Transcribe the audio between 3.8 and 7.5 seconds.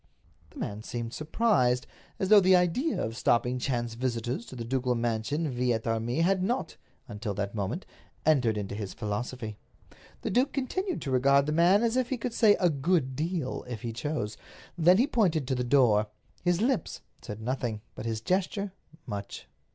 visitors to the ducal mansion vi et armis had not, until